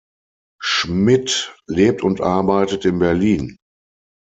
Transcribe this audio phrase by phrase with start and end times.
[0.59, 3.57] Schmidt lebt und arbeitet in Berlin.